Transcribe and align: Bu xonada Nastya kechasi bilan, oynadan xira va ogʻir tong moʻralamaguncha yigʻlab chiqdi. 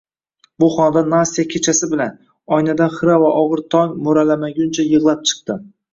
Bu 0.61 0.67
xonada 0.75 1.01
Nastya 1.09 1.43
kechasi 1.51 1.89
bilan, 1.91 2.17
oynadan 2.57 2.95
xira 2.95 3.19
va 3.25 3.29
ogʻir 3.43 3.65
tong 3.75 3.95
moʻralamaguncha 4.09 4.87
yigʻlab 4.95 5.23
chiqdi. 5.33 5.61